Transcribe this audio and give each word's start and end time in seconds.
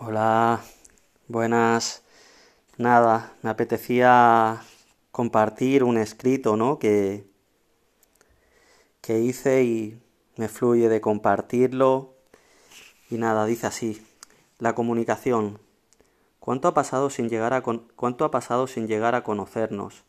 Hola, 0.00 0.60
buenas. 1.26 2.04
Nada, 2.76 3.32
me 3.42 3.50
apetecía 3.50 4.62
compartir 5.10 5.82
un 5.82 5.98
escrito, 5.98 6.56
¿no? 6.56 6.78
Que, 6.78 7.26
que 9.00 9.18
hice 9.18 9.64
y 9.64 10.00
me 10.36 10.46
fluye 10.46 10.88
de 10.88 11.00
compartirlo. 11.00 12.14
Y 13.10 13.16
nada, 13.16 13.44
dice 13.44 13.66
así. 13.66 14.06
La 14.60 14.76
comunicación. 14.76 15.58
¿Cuánto 16.38 16.68
ha 16.68 16.74
pasado 16.74 17.10
sin 17.10 17.28
llegar 17.28 17.52
a, 17.52 17.62
cuánto 17.62 18.24
ha 18.24 18.30
pasado 18.30 18.68
sin 18.68 18.86
llegar 18.86 19.16
a 19.16 19.24
conocernos? 19.24 20.04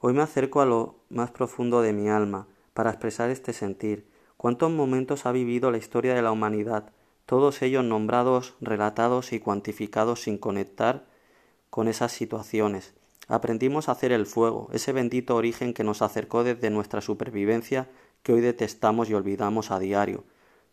Hoy 0.00 0.12
me 0.12 0.20
acerco 0.20 0.60
a 0.60 0.66
lo 0.66 0.96
más 1.08 1.30
profundo 1.30 1.80
de 1.80 1.94
mi 1.94 2.10
alma 2.10 2.48
para 2.74 2.90
expresar 2.90 3.30
este 3.30 3.54
sentir. 3.54 4.06
¿Cuántos 4.36 4.70
momentos 4.70 5.24
ha 5.24 5.32
vivido 5.32 5.70
la 5.70 5.78
historia 5.78 6.14
de 6.14 6.20
la 6.20 6.32
humanidad? 6.32 6.92
Todos 7.30 7.62
ellos 7.62 7.84
nombrados, 7.84 8.54
relatados 8.60 9.32
y 9.32 9.38
cuantificados 9.38 10.22
sin 10.22 10.36
conectar 10.36 11.06
con 11.70 11.86
esas 11.86 12.10
situaciones. 12.10 12.92
Aprendimos 13.28 13.88
a 13.88 13.92
hacer 13.92 14.10
el 14.10 14.26
fuego, 14.26 14.68
ese 14.72 14.92
bendito 14.92 15.36
origen 15.36 15.72
que 15.72 15.84
nos 15.84 16.02
acercó 16.02 16.42
desde 16.42 16.70
nuestra 16.70 17.00
supervivencia 17.00 17.88
que 18.24 18.32
hoy 18.32 18.40
detestamos 18.40 19.08
y 19.08 19.14
olvidamos 19.14 19.70
a 19.70 19.78
diario. 19.78 20.24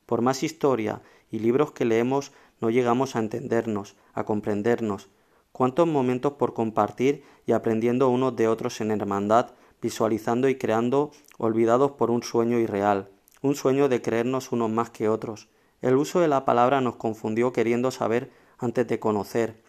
Por 0.08 0.24
más 0.24 0.42
historia 0.42 1.04
y 1.30 1.38
libros 1.38 1.74
que 1.74 1.86
leemos, 1.86 2.32
no 2.60 2.72
llegamos 2.72 3.16
a 3.16 3.20
entendernos, 3.20 3.96
a 4.16 4.24
comprendernos. 4.24 5.10
Cuántos 5.52 5.88
momentos 5.88 6.34
por 6.40 6.56
compartir 6.56 7.24
y 7.46 7.52
aprendiendo 7.52 8.10
unos 8.10 8.36
de 8.36 8.48
otros 8.48 8.82
en 8.82 8.90
hermandad, 8.90 9.52
visualizando 9.80 10.50
y 10.50 10.56
creando, 10.56 11.12
olvidados 11.38 11.92
por 11.92 12.10
un 12.10 12.24
sueño 12.24 12.58
irreal, 12.58 13.12
un 13.44 13.54
sueño 13.54 13.90
de 13.90 14.02
creernos 14.02 14.52
unos 14.52 14.72
más 14.72 14.90
que 14.90 15.08
otros. 15.08 15.50
El 15.82 15.96
uso 15.96 16.20
de 16.20 16.28
la 16.28 16.44
palabra 16.44 16.82
nos 16.82 16.96
confundió 16.96 17.54
queriendo 17.54 17.92
saber 17.92 18.32
antes 18.58 18.88
de 18.88 19.00
conocer. 19.00 19.64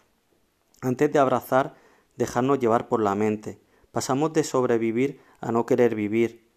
Antes 0.81 1.11
de 1.11 1.19
abrazar, 1.19 1.75
dejarnos 2.15 2.59
llevar 2.59 2.87
por 2.87 3.01
la 3.01 3.13
mente. 3.13 3.61
Pasamos 3.91 4.33
de 4.33 4.43
sobrevivir 4.43 5.21
a 5.39 5.51
no 5.51 5.65
querer 5.65 5.93
vivir. 5.93 6.49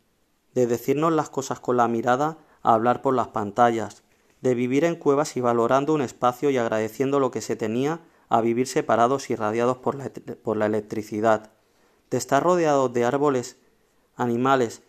De 0.55 0.67
decirnos 0.67 1.13
las 1.13 1.29
cosas 1.29 1.61
con 1.61 1.77
la 1.77 1.89
mirada 1.89 2.39
a 2.63 2.75
hablar 2.75 3.03
por 3.03 3.15
las 3.15 3.29
pantallas. 3.29 4.05
De 4.41 4.55
vivir 4.55 4.85
en 4.85 4.97
cuevas 4.97 5.37
y 5.37 5.41
valorando 5.41 5.93
un 5.93 6.01
espacio 6.01 6.51
y 6.51 6.57
agradeciendo 6.57 7.21
lo 7.21 7.31
que 7.31 7.43
se 7.43 7.57
tenía 7.57 8.01
a 8.31 8.41
vivir 8.41 8.67
separados 8.67 9.29
y 9.29 9.37
radiados 9.37 9.77
por 9.77 9.95
la, 9.95 10.11
por 10.43 10.57
la 10.57 10.67
electricidad. 10.67 11.51
De 12.11 12.17
estar 12.17 12.43
rodeados 12.43 12.93
de 12.95 13.05
árboles, 13.05 13.59
animales 14.17 14.83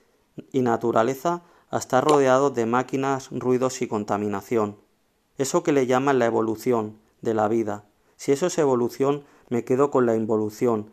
y 0.53 0.61
naturaleza 0.61 1.43
a 1.73 1.79
estar 1.79 2.05
rodeados 2.05 2.53
de 2.53 2.67
máquinas, 2.67 3.29
ruidos 3.31 3.81
y 3.81 3.87
contaminación. 3.87 4.77
Eso 5.39 5.63
que 5.63 5.71
le 5.71 5.87
llaman 5.87 6.19
la 6.19 6.27
evolución 6.27 6.99
de 7.21 7.33
la 7.33 7.47
vida. 7.47 7.85
Si 8.15 8.31
eso 8.31 8.45
es 8.45 8.59
evolución, 8.59 9.23
me 9.49 9.65
quedo 9.65 9.89
con 9.89 10.05
la 10.05 10.15
involución. 10.15 10.91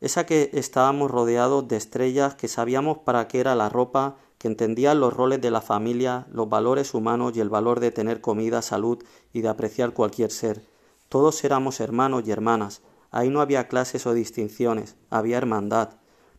Esa 0.00 0.24
que 0.24 0.48
estábamos 0.54 1.10
rodeados 1.10 1.68
de 1.68 1.76
estrellas 1.76 2.36
que 2.36 2.48
sabíamos 2.48 2.96
para 3.04 3.28
qué 3.28 3.38
era 3.38 3.54
la 3.54 3.68
ropa, 3.68 4.16
que 4.38 4.48
entendían 4.48 4.98
los 4.98 5.12
roles 5.12 5.42
de 5.42 5.50
la 5.50 5.60
familia, 5.60 6.26
los 6.32 6.48
valores 6.48 6.94
humanos 6.94 7.36
y 7.36 7.40
el 7.40 7.50
valor 7.50 7.80
de 7.80 7.90
tener 7.90 8.22
comida, 8.22 8.62
salud 8.62 9.04
y 9.34 9.42
de 9.42 9.48
apreciar 9.50 9.92
cualquier 9.92 10.30
ser. 10.30 10.64
Todos 11.10 11.44
éramos 11.44 11.80
hermanos 11.80 12.22
y 12.24 12.30
hermanas. 12.30 12.80
Ahí 13.10 13.28
no 13.28 13.42
había 13.42 13.68
clases 13.68 14.06
o 14.06 14.14
distinciones, 14.14 14.96
había 15.10 15.36
hermandad. 15.36 15.90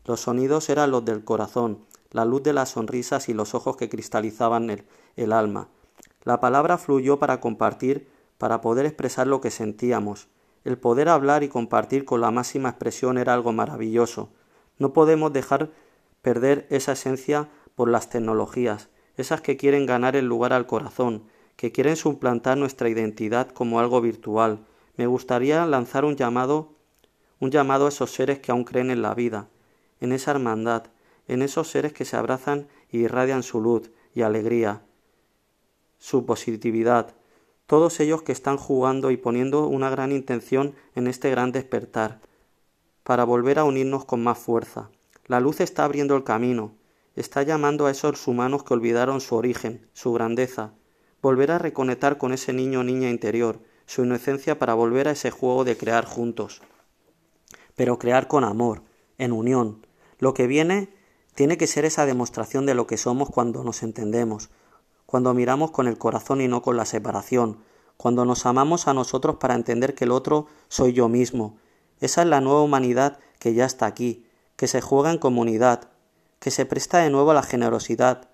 Los 0.06 0.22
sonidos 0.22 0.70
eran 0.70 0.90
los 0.90 1.06
del 1.06 1.24
corazón, 1.24 1.86
la 2.12 2.26
luz 2.26 2.44
de 2.44 2.54
las 2.54 2.70
sonrisas 2.70 3.30
y 3.30 3.34
los 3.34 3.56
ojos 3.56 3.78
que 3.78 3.90
cristalizaban 3.90 4.70
el, 5.16 5.34
alma. 5.34 5.70
La 6.24 6.40
palabra 6.40 6.78
fluyó 6.78 7.20
para 7.20 7.40
compartir, 7.40 8.08
para 8.38 8.62
poder 8.62 8.86
expresar 8.86 9.28
lo 9.28 9.42
que 9.42 9.52
sentíamos. 9.52 10.28
El 10.64 10.78
poder 10.78 11.10
hablar 11.10 11.44
y 11.44 11.50
compartir 11.50 12.06
con 12.06 12.22
la 12.22 12.32
máxima 12.32 12.70
expresión 12.70 13.18
era 13.18 13.34
algo 13.34 13.54
maravilloso. 13.54 14.30
No 14.78 14.94
podemos 14.94 15.32
dejar 15.34 15.72
perder 16.22 16.66
esa 16.70 16.94
esencia 16.94 17.50
por 17.76 17.90
las 17.90 18.10
tecnologías, 18.10 18.90
esas 19.18 19.42
que 19.42 19.58
quieren 19.58 19.86
ganar 19.86 20.16
el 20.16 20.26
lugar 20.26 20.54
al 20.54 20.66
corazón, 20.66 21.24
que 21.56 21.72
quieren 21.72 21.96
suplantar 21.96 22.58
nuestra 22.58 22.90
identidad 22.90 23.50
como 23.50 23.80
algo 23.80 24.02
virtual. 24.02 24.66
Me 24.98 25.08
gustaría 25.08 25.66
lanzar 25.66 26.06
un 26.06 26.16
llamado, 26.16 26.74
un 27.40 27.52
llamado 27.52 27.86
a 27.86 27.90
esos 27.90 28.12
seres 28.12 28.40
que 28.40 28.52
aún 28.52 28.64
creen 28.64 28.92
en 28.92 29.02
la 29.02 29.14
vida, 29.14 29.48
en 30.00 30.12
esa 30.12 30.32
hermandad, 30.32 30.88
en 31.28 31.42
esos 31.42 31.70
seres 31.70 31.94
que 31.94 32.06
se 32.06 32.16
abrazan 32.16 32.68
y 32.92 33.00
irradian 33.00 33.44
su 33.44 33.62
luz 33.62 33.92
y 34.14 34.22
alegría, 34.22 34.84
su 35.98 36.26
positividad, 36.26 37.14
todos 37.68 38.00
ellos 38.00 38.22
que 38.22 38.32
están 38.32 38.58
jugando 38.58 39.12
y 39.12 39.18
poniendo 39.18 39.68
una 39.68 39.90
gran 39.90 40.12
intención 40.12 40.76
en 40.94 41.08
este 41.08 41.30
gran 41.30 41.52
despertar, 41.52 42.22
para 43.04 43.24
volver 43.24 43.60
a 43.60 43.64
unirnos 43.64 44.06
con 44.06 44.24
más 44.24 44.38
fuerza. 44.38 44.90
La 45.28 45.40
luz 45.40 45.60
está 45.60 45.84
abriendo 45.84 46.16
el 46.16 46.24
camino, 46.24 46.74
está 47.16 47.44
llamando 47.44 47.86
a 47.86 47.92
esos 47.92 48.28
humanos 48.28 48.64
que 48.64 48.74
olvidaron 48.74 49.22
su 49.22 49.36
origen, 49.36 49.88
su 49.94 50.14
grandeza, 50.14 50.74
volver 51.22 51.52
a 51.52 51.58
reconectar 51.58 52.18
con 52.18 52.34
ese 52.34 52.54
niño 52.54 52.82
o 52.82 52.84
niña 52.84 53.10
interior, 53.10 53.60
su 53.86 54.04
inocencia 54.04 54.60
para 54.60 54.74
volver 54.74 55.08
a 55.08 55.12
ese 55.12 55.32
juego 55.32 55.64
de 55.64 55.78
crear 55.78 56.06
juntos. 56.06 56.62
Pero 57.76 57.98
crear 58.00 58.28
con 58.28 58.44
amor, 58.44 58.84
en 59.18 59.32
unión. 59.32 59.86
Lo 60.20 60.34
que 60.34 60.48
viene 60.48 60.90
tiene 61.36 61.58
que 61.58 61.68
ser 61.68 61.86
esa 61.86 62.06
demostración 62.06 62.66
de 62.66 62.74
lo 62.74 62.88
que 62.88 62.98
somos 62.98 63.30
cuando 63.30 63.64
nos 63.64 63.84
entendemos, 63.84 64.50
cuando 65.06 65.34
miramos 65.34 65.72
con 65.72 65.88
el 65.88 65.98
corazón 65.98 66.42
y 66.42 66.48
no 66.48 66.62
con 66.62 66.78
la 66.78 66.86
separación, 66.86 67.60
cuando 67.98 68.26
nos 68.26 68.46
amamos 68.46 68.88
a 68.88 68.94
nosotros 68.94 69.36
para 69.36 69.54
entender 69.54 69.96
que 69.96 70.06
el 70.06 70.12
otro 70.12 70.48
soy 70.70 70.94
yo 70.94 71.10
mismo. 71.10 71.58
Esa 72.00 72.22
es 72.22 72.28
la 72.28 72.42
nueva 72.42 72.62
humanidad 72.62 73.20
que 73.38 73.54
ya 73.54 73.66
está 73.66 73.86
aquí, 73.86 74.26
que 74.56 74.68
se 74.68 74.82
juega 74.82 75.12
en 75.12 75.18
comunidad, 75.18 75.90
que 76.40 76.52
se 76.52 76.66
presta 76.66 77.00
de 77.00 77.10
nuevo 77.10 77.32
a 77.32 77.36
la 77.36 77.44
generosidad, 77.44 78.30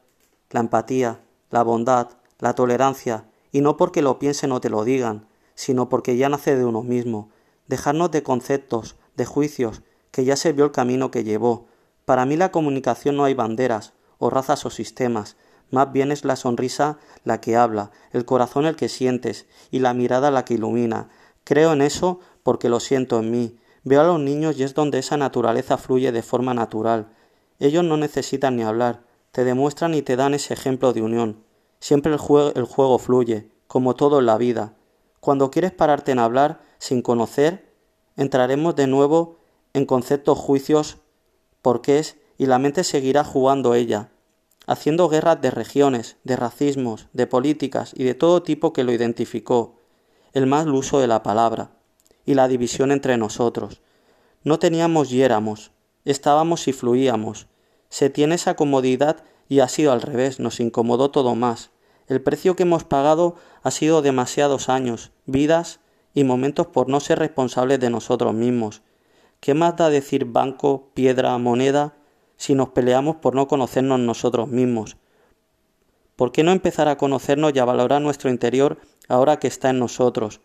la 0.52 0.60
empatía, 0.60 1.22
la 1.50 1.64
bondad, 1.64 2.10
la 2.40 2.54
tolerancia, 2.54 3.26
y 3.52 3.62
no 3.62 3.78
porque 3.78 4.02
lo 4.02 4.20
piensen 4.20 4.52
o 4.52 4.62
te 4.62 4.70
lo 4.70 4.84
digan, 4.84 5.28
sino 5.56 5.90
porque 5.90 6.18
ya 6.18 6.30
nace 6.30 6.56
de 6.56 6.66
uno 6.66 6.84
mismo, 6.84 7.30
dejarnos 7.68 8.12
de 8.12 8.22
conceptos, 8.24 8.96
de 9.16 9.26
juicios, 9.26 9.82
que 10.12 10.24
ya 10.24 10.36
se 10.36 10.54
vio 10.54 10.66
el 10.66 10.72
camino 10.72 11.10
que 11.10 11.24
llevó, 11.24 11.68
para 12.12 12.26
mí 12.26 12.36
la 12.36 12.52
comunicación 12.52 13.16
no 13.16 13.24
hay 13.24 13.34
banderas, 13.34 13.94
o 14.18 14.30
razas 14.30 14.66
o 14.66 14.70
sistemas, 14.70 15.38
más 15.70 15.94
bien 15.94 16.12
es 16.12 16.26
la 16.26 16.36
sonrisa 16.36 16.98
la 17.24 17.40
que 17.40 17.56
habla, 17.56 17.92
el 18.12 18.26
corazón 18.26 18.66
el 18.66 18.76
que 18.76 18.90
sientes 18.90 19.46
y 19.72 19.80
la 19.80 19.94
mirada 19.94 20.30
la 20.30 20.44
que 20.44 20.56
ilumina. 20.56 21.08
Creo 21.46 21.72
en 21.72 21.82
eso 21.82 22.20
porque 22.44 22.68
lo 22.68 22.82
siento 22.82 23.18
en 23.22 23.32
mí. 23.32 23.58
Veo 23.86 24.02
a 24.02 24.04
los 24.04 24.20
niños 24.20 24.58
y 24.58 24.64
es 24.64 24.74
donde 24.74 25.00
esa 25.00 25.16
naturaleza 25.16 25.78
fluye 25.78 26.12
de 26.12 26.22
forma 26.22 26.54
natural. 26.54 27.14
Ellos 27.60 27.86
no 27.86 27.96
necesitan 27.96 28.58
ni 28.58 28.64
hablar, 28.64 29.06
te 29.32 29.46
demuestran 29.46 29.94
y 29.94 30.02
te 30.02 30.18
dan 30.18 30.34
ese 30.34 30.54
ejemplo 30.54 30.92
de 30.92 31.04
unión. 31.04 31.46
Siempre 31.80 32.12
el 32.12 32.18
juego, 32.20 33.00
fluye, 33.00 33.50
como 33.68 33.96
todo 33.96 34.20
en 34.20 34.26
la 34.26 34.38
vida. 34.38 34.74
Cuando 35.22 35.50
quieres 35.50 35.72
pararte 35.72 36.12
en 36.12 36.20
hablar 36.20 36.60
sin 36.78 37.04
conocer, 37.04 37.74
entraremos 38.18 38.76
de 38.76 38.88
nuevo 38.88 39.38
en 39.72 39.86
conceptos 39.86 40.38
juicios 40.38 40.98
porque 41.62 42.00
es 42.00 42.18
y 42.38 42.48
la 42.48 42.60
mente 42.60 42.84
seguirá 42.84 43.24
jugando 43.24 43.76
ella, 43.76 44.10
haciendo 44.66 45.10
guerras 45.10 45.42
de 45.42 45.52
regiones, 45.52 46.18
de 46.24 46.36
racismos, 46.36 47.08
de 47.14 47.28
políticas 47.28 47.94
y 47.96 48.04
de 48.04 48.16
todo 48.16 48.44
tipo 48.44 48.74
que 48.74 48.84
lo 48.84 48.92
identificó, 48.92 49.76
el 50.34 50.48
mal 50.48 50.70
uso 50.70 51.00
de 51.00 51.08
la 51.08 51.24
palabra 51.24 51.72
y 52.26 52.34
la 52.34 52.48
división 52.48 52.92
entre 52.92 53.18
nosotros. 53.18 53.82
No 54.44 54.60
teníamos 54.60 55.12
y 55.12 55.22
éramos, 55.22 55.72
estábamos 56.06 56.68
y 56.68 56.74
fluíamos. 56.74 57.48
Se 57.90 58.10
tiene 58.10 58.36
esa 58.36 58.56
comodidad 58.56 59.24
y 59.50 59.60
ha 59.60 59.68
sido 59.68 59.92
al 59.92 60.02
revés, 60.02 60.40
nos 60.40 60.60
incomodó 60.60 61.12
todo 61.12 61.36
más. 61.36 61.72
El 62.08 62.22
precio 62.22 62.56
que 62.56 62.64
hemos 62.64 62.84
pagado 62.84 63.36
ha 63.64 63.72
sido 63.72 64.02
demasiados 64.02 64.70
años, 64.70 65.12
vidas 65.26 65.80
y 66.14 66.24
momentos 66.24 66.68
por 66.68 66.90
no 66.90 67.00
ser 67.00 67.20
responsables 67.20 67.80
de 67.80 67.90
nosotros 67.90 68.34
mismos, 68.34 68.82
¿Qué 69.42 69.56
más 69.56 69.76
da 69.76 69.90
decir 69.90 70.26
banco, 70.26 70.92
piedra, 70.94 71.36
moneda, 71.40 71.96
si 72.38 72.54
nos 72.54 72.70
peleamos 72.70 73.16
por 73.16 73.34
no 73.34 73.48
conocernos 73.48 74.00
nosotros 74.00 74.50
mismos? 74.50 74.98
¿Por 76.16 76.32
qué 76.32 76.44
no 76.44 76.52
empezar 76.52 76.88
a 76.88 77.00
conocernos 77.00 77.52
y 77.56 77.58
a 77.58 77.66
valorar 77.66 78.04
nuestro 78.04 78.30
interior 78.30 78.78
ahora 79.08 79.40
que 79.40 79.48
está 79.48 79.72
en 79.72 79.80
nosotros? 79.80 80.42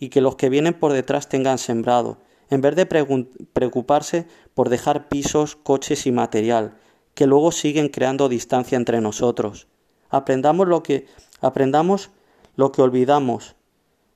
Y 0.00 0.08
que 0.08 0.20
los 0.20 0.34
que 0.34 0.48
vienen 0.48 0.74
por 0.74 0.92
detrás 0.92 1.28
tengan 1.28 1.58
sembrado, 1.58 2.18
en 2.50 2.60
vez 2.60 2.74
de 2.74 2.86
preocuparse 2.86 4.26
por 4.52 4.68
dejar 4.68 5.08
pisos, 5.08 5.54
coches 5.54 6.04
y 6.04 6.10
material, 6.10 6.76
que 7.14 7.28
luego 7.28 7.52
siguen 7.52 7.88
creando 7.88 8.28
distancia 8.28 8.74
entre 8.74 9.00
nosotros. 9.00 9.68
Aprendamos 10.10 10.66
lo 10.66 10.82
que 10.82 11.06
aprendamos 11.40 12.10
lo 12.56 12.72
que 12.72 12.82
olvidamos. 12.82 13.54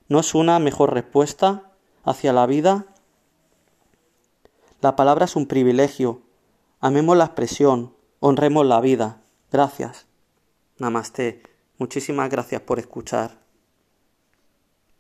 ¿No 0.09 0.19
es 0.19 0.35
una 0.35 0.59
mejor 0.59 0.93
respuesta 0.93 1.71
hacia 2.03 2.32
la 2.32 2.47
vida 2.47 2.87
la 4.80 4.94
palabra 4.94 5.25
es 5.25 5.34
un 5.34 5.46
privilegio. 5.46 6.22
Amemos 6.80 7.16
la 7.16 7.25
expresión, 7.25 7.94
honremos 8.20 8.64
la 8.64 8.80
vida. 8.80 9.20
Gracias. 9.50 10.06
Namaste. 10.78 11.42
Muchísimas 11.78 12.30
gracias 12.30 12.60
por 12.60 12.78
escuchar. 12.78 13.48